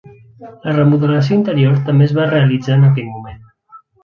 La 0.63 0.71
remodelació 0.77 1.37
interior 1.39 1.77
també 1.91 2.09
es 2.09 2.15
va 2.21 2.27
realitzar 2.33 2.79
en 2.79 2.89
aquell 2.89 3.11
moment. 3.13 3.43